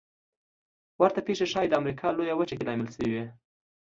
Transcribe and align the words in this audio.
ورته 1.01 1.19
پېښې 1.27 1.45
ښايي 1.51 1.69
د 1.69 1.73
امریکا 1.81 2.07
لویه 2.13 2.35
وچه 2.37 2.55
کې 2.57 2.65
لامل 2.67 2.87
شوې 2.95 3.09
وي. 3.13 3.23